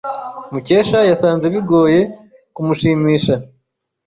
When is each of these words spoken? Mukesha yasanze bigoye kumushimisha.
Mukesha 0.51 0.99
yasanze 1.09 1.45
bigoye 1.53 2.01
kumushimisha. 2.55 3.35